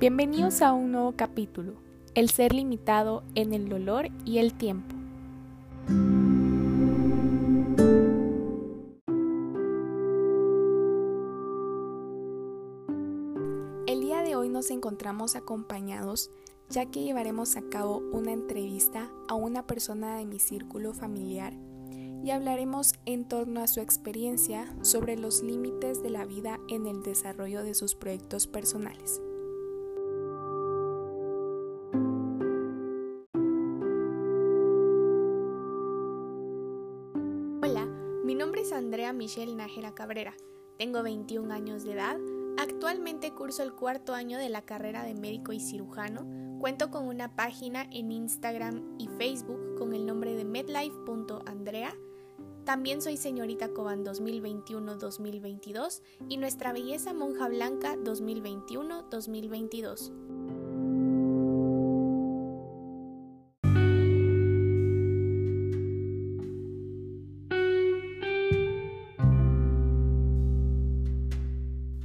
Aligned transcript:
Bienvenidos 0.00 0.62
a 0.62 0.72
un 0.72 0.92
nuevo 0.92 1.12
capítulo, 1.14 1.74
el 2.14 2.30
ser 2.30 2.54
limitado 2.54 3.22
en 3.34 3.52
el 3.52 3.68
dolor 3.68 4.08
y 4.24 4.38
el 4.38 4.54
tiempo. 4.54 4.96
El 13.86 14.00
día 14.00 14.22
de 14.22 14.36
hoy 14.36 14.48
nos 14.48 14.70
encontramos 14.70 15.36
acompañados 15.36 16.30
ya 16.70 16.86
que 16.86 17.02
llevaremos 17.02 17.56
a 17.56 17.62
cabo 17.68 17.98
una 18.10 18.32
entrevista 18.32 19.10
a 19.28 19.34
una 19.34 19.66
persona 19.66 20.16
de 20.16 20.24
mi 20.24 20.38
círculo 20.38 20.94
familiar 20.94 21.52
y 22.24 22.30
hablaremos 22.30 22.94
en 23.04 23.28
torno 23.28 23.60
a 23.60 23.66
su 23.66 23.80
experiencia 23.80 24.74
sobre 24.80 25.18
los 25.18 25.42
límites 25.42 26.02
de 26.02 26.08
la 26.08 26.24
vida 26.24 26.58
en 26.70 26.86
el 26.86 27.02
desarrollo 27.02 27.62
de 27.62 27.74
sus 27.74 27.94
proyectos 27.94 28.46
personales. 28.46 29.20
Andrea 38.72 39.12
Michelle 39.12 39.56
Nájera 39.56 39.92
Cabrera. 39.92 40.36
Tengo 40.78 41.02
21 41.02 41.52
años 41.52 41.82
de 41.82 41.94
edad. 41.94 42.16
Actualmente 42.58 43.34
curso 43.34 43.64
el 43.64 43.72
cuarto 43.72 44.14
año 44.14 44.38
de 44.38 44.48
la 44.48 44.62
carrera 44.62 45.02
de 45.02 45.14
médico 45.14 45.52
y 45.52 45.58
cirujano. 45.58 46.28
Cuento 46.60 46.92
con 46.92 47.08
una 47.08 47.34
página 47.34 47.88
en 47.90 48.12
Instagram 48.12 48.94
y 48.98 49.08
Facebook 49.08 49.74
con 49.76 49.94
el 49.94 50.06
nombre 50.06 50.36
de 50.36 50.44
medlife.andrea. 50.44 51.92
También 52.64 53.02
soy 53.02 53.16
señorita 53.16 53.70
Coban 53.70 54.04
2021-2022 54.04 56.02
y 56.28 56.36
nuestra 56.36 56.72
belleza 56.72 57.12
monja 57.12 57.48
blanca 57.48 57.96
2021-2022. 57.96 60.39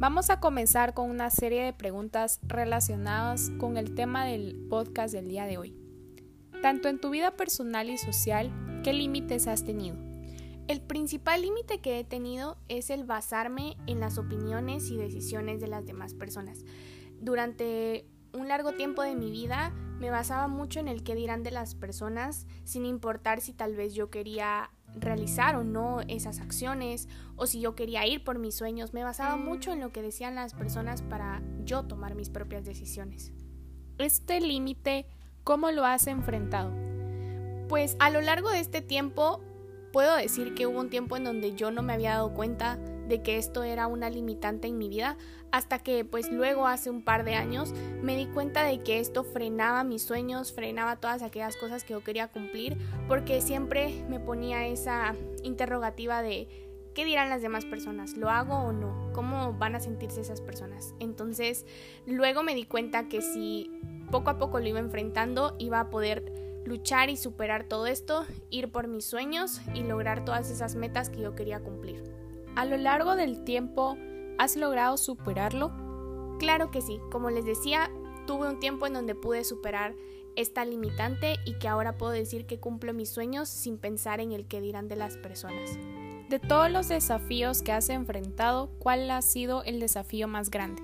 Vamos 0.00 0.30
a 0.30 0.40
comenzar 0.40 0.94
con 0.94 1.10
una 1.10 1.28
serie 1.28 1.62
de 1.62 1.74
preguntas 1.74 2.40
relacionadas 2.42 3.50
con 3.58 3.76
el 3.76 3.94
tema 3.94 4.24
del 4.24 4.56
podcast 4.70 5.12
del 5.12 5.28
día 5.28 5.44
de 5.44 5.58
hoy. 5.58 5.76
Tanto 6.62 6.88
en 6.88 6.98
tu 6.98 7.10
vida 7.10 7.36
personal 7.36 7.90
y 7.90 7.98
social, 7.98 8.50
¿qué 8.82 8.94
límites 8.94 9.46
has 9.46 9.62
tenido? 9.62 9.98
El 10.68 10.80
principal 10.80 11.42
límite 11.42 11.82
que 11.82 12.00
he 12.00 12.04
tenido 12.04 12.56
es 12.68 12.88
el 12.88 13.04
basarme 13.04 13.76
en 13.86 14.00
las 14.00 14.16
opiniones 14.16 14.90
y 14.90 14.96
decisiones 14.96 15.60
de 15.60 15.68
las 15.68 15.84
demás 15.84 16.14
personas. 16.14 16.64
Durante 17.20 18.06
un 18.32 18.48
largo 18.48 18.72
tiempo 18.72 19.02
de 19.02 19.16
mi 19.16 19.30
vida 19.30 19.74
me 19.98 20.08
basaba 20.08 20.48
mucho 20.48 20.80
en 20.80 20.88
el 20.88 21.02
qué 21.02 21.14
dirán 21.14 21.42
de 21.42 21.50
las 21.50 21.74
personas, 21.74 22.46
sin 22.64 22.86
importar 22.86 23.42
si 23.42 23.52
tal 23.52 23.76
vez 23.76 23.92
yo 23.92 24.08
quería 24.08 24.70
realizar 24.98 25.56
o 25.56 25.64
no 25.64 26.00
esas 26.08 26.40
acciones 26.40 27.08
o 27.36 27.46
si 27.46 27.60
yo 27.60 27.74
quería 27.74 28.06
ir 28.06 28.24
por 28.24 28.38
mis 28.38 28.54
sueños. 28.54 28.92
Me 28.92 29.04
basaba 29.04 29.36
mucho 29.36 29.72
en 29.72 29.80
lo 29.80 29.92
que 29.92 30.02
decían 30.02 30.34
las 30.34 30.54
personas 30.54 31.02
para 31.02 31.42
yo 31.64 31.84
tomar 31.84 32.14
mis 32.14 32.30
propias 32.30 32.64
decisiones. 32.64 33.32
Este 33.98 34.40
límite, 34.40 35.06
¿cómo 35.44 35.70
lo 35.70 35.84
has 35.84 36.06
enfrentado? 36.06 36.72
Pues 37.68 37.96
a 38.00 38.10
lo 38.10 38.20
largo 38.20 38.50
de 38.50 38.60
este 38.60 38.82
tiempo 38.82 39.40
puedo 39.92 40.16
decir 40.16 40.54
que 40.54 40.66
hubo 40.66 40.80
un 40.80 40.90
tiempo 40.90 41.16
en 41.16 41.24
donde 41.24 41.54
yo 41.54 41.70
no 41.70 41.82
me 41.82 41.92
había 41.92 42.12
dado 42.12 42.32
cuenta 42.34 42.78
de 43.10 43.20
que 43.20 43.36
esto 43.36 43.62
era 43.62 43.86
una 43.88 44.08
limitante 44.08 44.68
en 44.68 44.78
mi 44.78 44.88
vida 44.88 45.18
hasta 45.50 45.80
que 45.80 46.04
pues 46.04 46.30
luego 46.30 46.66
hace 46.66 46.88
un 46.88 47.02
par 47.02 47.24
de 47.24 47.34
años 47.34 47.74
me 48.00 48.16
di 48.16 48.26
cuenta 48.26 48.62
de 48.62 48.80
que 48.82 49.00
esto 49.00 49.24
frenaba 49.24 49.84
mis 49.84 50.02
sueños, 50.02 50.52
frenaba 50.52 50.96
todas 50.96 51.22
aquellas 51.22 51.56
cosas 51.56 51.84
que 51.84 51.92
yo 51.92 52.02
quería 52.02 52.28
cumplir 52.28 52.78
porque 53.08 53.42
siempre 53.42 54.04
me 54.08 54.20
ponía 54.20 54.66
esa 54.66 55.14
interrogativa 55.42 56.22
de 56.22 56.48
¿qué 56.94 57.04
dirán 57.04 57.28
las 57.28 57.42
demás 57.42 57.64
personas? 57.64 58.16
¿Lo 58.16 58.30
hago 58.30 58.54
o 58.54 58.72
no? 58.72 59.10
¿Cómo 59.12 59.52
van 59.54 59.74
a 59.74 59.80
sentirse 59.80 60.20
esas 60.20 60.40
personas? 60.40 60.94
Entonces 61.00 61.66
luego 62.06 62.44
me 62.44 62.54
di 62.54 62.64
cuenta 62.64 63.08
que 63.08 63.20
si 63.22 63.70
poco 64.10 64.30
a 64.30 64.38
poco 64.38 64.60
lo 64.60 64.68
iba 64.68 64.78
enfrentando 64.78 65.56
iba 65.58 65.80
a 65.80 65.90
poder 65.90 66.32
luchar 66.64 67.10
y 67.10 67.16
superar 67.16 67.64
todo 67.64 67.86
esto, 67.88 68.24
ir 68.50 68.70
por 68.70 68.86
mis 68.86 69.04
sueños 69.04 69.60
y 69.74 69.82
lograr 69.82 70.24
todas 70.24 70.50
esas 70.50 70.76
metas 70.76 71.10
que 71.10 71.20
yo 71.20 71.34
quería 71.34 71.60
cumplir. 71.60 72.19
A 72.60 72.66
lo 72.66 72.76
largo 72.76 73.16
del 73.16 73.42
tiempo, 73.42 73.96
¿has 74.36 74.54
logrado 74.54 74.98
superarlo? 74.98 75.72
Claro 76.38 76.70
que 76.70 76.82
sí, 76.82 77.00
como 77.10 77.30
les 77.30 77.46
decía, 77.46 77.90
tuve 78.26 78.50
un 78.50 78.60
tiempo 78.60 78.86
en 78.86 78.92
donde 78.92 79.14
pude 79.14 79.44
superar 79.44 79.94
esta 80.36 80.66
limitante 80.66 81.36
y 81.46 81.54
que 81.54 81.68
ahora 81.68 81.96
puedo 81.96 82.12
decir 82.12 82.44
que 82.44 82.60
cumplo 82.60 82.92
mis 82.92 83.08
sueños 83.08 83.48
sin 83.48 83.78
pensar 83.78 84.20
en 84.20 84.32
el 84.32 84.46
que 84.46 84.60
dirán 84.60 84.88
de 84.88 84.96
las 84.96 85.16
personas. 85.16 85.70
De 86.28 86.38
todos 86.38 86.70
los 86.70 86.88
desafíos 86.88 87.62
que 87.62 87.72
has 87.72 87.88
enfrentado, 87.88 88.68
¿cuál 88.78 89.10
ha 89.10 89.22
sido 89.22 89.64
el 89.64 89.80
desafío 89.80 90.28
más 90.28 90.50
grande? 90.50 90.82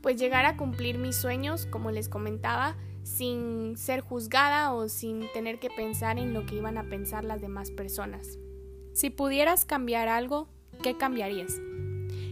Pues 0.00 0.16
llegar 0.16 0.46
a 0.46 0.56
cumplir 0.56 0.96
mis 0.96 1.16
sueños, 1.16 1.66
como 1.66 1.90
les 1.90 2.08
comentaba, 2.08 2.78
sin 3.02 3.76
ser 3.76 4.00
juzgada 4.00 4.72
o 4.72 4.88
sin 4.88 5.30
tener 5.34 5.58
que 5.58 5.68
pensar 5.68 6.18
en 6.18 6.32
lo 6.32 6.46
que 6.46 6.54
iban 6.54 6.78
a 6.78 6.88
pensar 6.88 7.26
las 7.26 7.42
demás 7.42 7.70
personas. 7.70 8.38
Si 8.94 9.10
pudieras 9.10 9.66
cambiar 9.66 10.08
algo, 10.08 10.48
¿qué 10.82 10.96
cambiarías? 10.96 11.60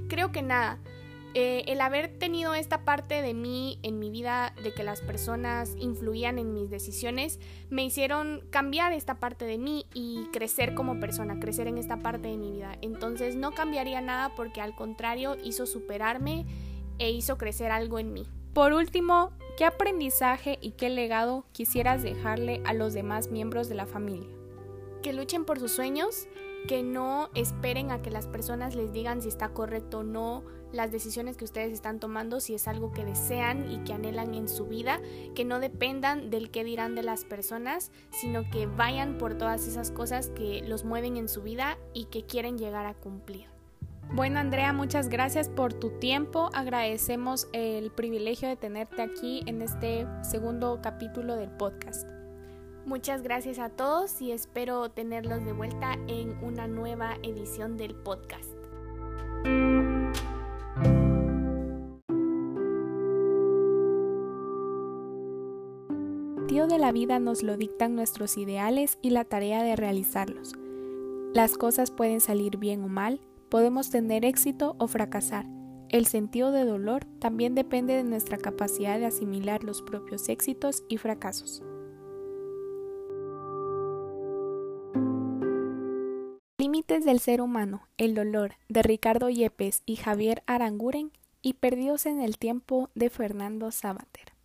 Creo 0.08 0.32
que 0.32 0.42
nada. 0.42 0.78
Eh, 1.34 1.64
el 1.66 1.80
haber 1.82 2.08
tenido 2.18 2.54
esta 2.54 2.84
parte 2.84 3.20
de 3.20 3.34
mí 3.34 3.78
en 3.82 3.98
mi 3.98 4.10
vida, 4.10 4.54
de 4.62 4.72
que 4.72 4.82
las 4.82 5.02
personas 5.02 5.74
influían 5.78 6.38
en 6.38 6.54
mis 6.54 6.70
decisiones, 6.70 7.38
me 7.68 7.84
hicieron 7.84 8.42
cambiar 8.50 8.92
esta 8.92 9.20
parte 9.20 9.44
de 9.44 9.58
mí 9.58 9.86
y 9.92 10.26
crecer 10.32 10.74
como 10.74 10.98
persona, 10.98 11.38
crecer 11.38 11.68
en 11.68 11.76
esta 11.76 11.98
parte 11.98 12.28
de 12.28 12.38
mi 12.38 12.50
vida. 12.50 12.76
Entonces 12.80 13.36
no 13.36 13.52
cambiaría 13.52 14.00
nada 14.00 14.34
porque 14.34 14.62
al 14.62 14.74
contrario 14.74 15.36
hizo 15.44 15.66
superarme 15.66 16.46
e 16.98 17.10
hizo 17.10 17.36
crecer 17.36 17.70
algo 17.70 17.98
en 17.98 18.12
mí. 18.14 18.26
Por 18.54 18.72
último, 18.72 19.30
¿qué 19.58 19.66
aprendizaje 19.66 20.58
y 20.62 20.72
qué 20.72 20.88
legado 20.88 21.44
quisieras 21.52 22.02
dejarle 22.02 22.62
a 22.64 22.72
los 22.72 22.94
demás 22.94 23.30
miembros 23.30 23.68
de 23.68 23.74
la 23.74 23.86
familia? 23.86 24.28
Que 25.02 25.12
luchen 25.12 25.44
por 25.44 25.60
sus 25.60 25.72
sueños, 25.72 26.26
que 26.68 26.84
no 26.84 27.30
esperen 27.34 27.90
a 27.90 28.02
que 28.02 28.10
las 28.10 28.28
personas 28.28 28.76
les 28.76 28.92
digan 28.92 29.22
si 29.22 29.28
está 29.28 29.48
correcto 29.48 30.00
o 30.00 30.04
no 30.04 30.44
las 30.70 30.92
decisiones 30.92 31.38
que 31.38 31.46
ustedes 31.46 31.72
están 31.72 31.98
tomando, 31.98 32.40
si 32.40 32.54
es 32.54 32.68
algo 32.68 32.92
que 32.92 33.06
desean 33.06 33.70
y 33.70 33.78
que 33.84 33.94
anhelan 33.94 34.34
en 34.34 34.48
su 34.48 34.66
vida, 34.66 35.00
que 35.34 35.46
no 35.46 35.60
dependan 35.60 36.28
del 36.28 36.50
qué 36.50 36.64
dirán 36.64 36.94
de 36.94 37.02
las 37.02 37.24
personas, 37.24 37.90
sino 38.10 38.48
que 38.50 38.66
vayan 38.66 39.16
por 39.16 39.38
todas 39.38 39.66
esas 39.66 39.90
cosas 39.90 40.28
que 40.28 40.62
los 40.62 40.84
mueven 40.84 41.16
en 41.16 41.28
su 41.28 41.42
vida 41.42 41.78
y 41.94 42.04
que 42.04 42.26
quieren 42.26 42.58
llegar 42.58 42.84
a 42.84 42.92
cumplir. 42.92 43.46
Bueno, 44.12 44.38
Andrea, 44.38 44.74
muchas 44.74 45.08
gracias 45.08 45.48
por 45.48 45.72
tu 45.72 45.98
tiempo. 45.98 46.50
Agradecemos 46.52 47.48
el 47.54 47.90
privilegio 47.90 48.46
de 48.46 48.56
tenerte 48.56 49.00
aquí 49.00 49.42
en 49.46 49.62
este 49.62 50.06
segundo 50.22 50.80
capítulo 50.82 51.34
del 51.36 51.50
podcast. 51.50 52.17
Muchas 52.88 53.20
gracias 53.20 53.58
a 53.58 53.68
todos 53.68 54.22
y 54.22 54.32
espero 54.32 54.88
tenerlos 54.90 55.44
de 55.44 55.52
vuelta 55.52 55.98
en 56.06 56.42
una 56.42 56.66
nueva 56.66 57.16
edición 57.22 57.76
del 57.76 57.94
podcast. 57.94 58.50
Tío 66.48 66.66
de 66.66 66.78
la 66.78 66.90
vida 66.92 67.18
nos 67.18 67.42
lo 67.42 67.58
dictan 67.58 67.94
nuestros 67.94 68.38
ideales 68.38 68.98
y 69.02 69.10
la 69.10 69.24
tarea 69.24 69.62
de 69.62 69.76
realizarlos. 69.76 70.54
Las 71.34 71.58
cosas 71.58 71.90
pueden 71.90 72.22
salir 72.22 72.56
bien 72.56 72.82
o 72.82 72.88
mal, 72.88 73.20
podemos 73.50 73.90
tener 73.90 74.24
éxito 74.24 74.76
o 74.78 74.88
fracasar. 74.88 75.44
El 75.90 76.06
sentido 76.06 76.52
de 76.52 76.64
dolor 76.64 77.04
también 77.18 77.54
depende 77.54 77.92
de 77.92 78.04
nuestra 78.04 78.38
capacidad 78.38 78.98
de 78.98 79.04
asimilar 79.04 79.62
los 79.62 79.82
propios 79.82 80.30
éxitos 80.30 80.84
y 80.88 80.96
fracasos. 80.96 81.62
Límites 86.78 87.04
del 87.04 87.18
ser 87.18 87.40
humano, 87.40 87.88
el 87.96 88.14
dolor, 88.14 88.52
de 88.68 88.84
Ricardo 88.84 89.28
Yepes 89.30 89.82
y 89.84 89.96
Javier 89.96 90.44
Aranguren, 90.46 91.10
y 91.42 91.54
Perdidos 91.54 92.06
en 92.06 92.22
el 92.22 92.38
tiempo, 92.38 92.88
de 92.94 93.10
Fernando 93.10 93.72
Sabater. 93.72 94.37